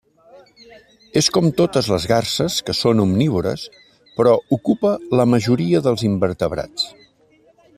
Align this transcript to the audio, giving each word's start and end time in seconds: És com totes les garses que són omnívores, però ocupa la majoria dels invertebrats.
És 1.19 1.27
com 1.35 1.49
totes 1.59 1.89
les 1.91 2.07
garses 2.11 2.55
que 2.69 2.75
són 2.77 3.03
omnívores, 3.03 3.67
però 4.17 4.33
ocupa 4.57 4.95
la 5.21 5.27
majoria 5.35 5.83
dels 5.89 6.07
invertebrats. 6.09 6.89